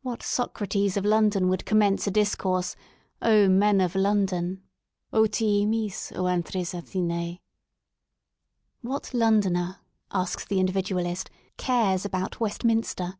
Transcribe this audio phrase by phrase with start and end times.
[0.00, 2.74] What Socrates of London would commence a discourse,
[3.20, 4.62] '*Oh, men of London!"—
[5.12, 6.12] ort yjuEij, <?
[6.14, 7.30] avipi^ A^vaioi.•,"
[8.80, 9.76] What Londoner,
[10.10, 11.28] asks the Individualist,
[11.58, 13.18] cares about Westminster?